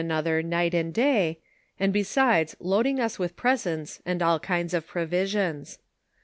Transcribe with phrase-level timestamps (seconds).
[0.01, 1.37] another night and day,
[1.79, 5.77] and besides loading ns with presents and all kinds of provisions.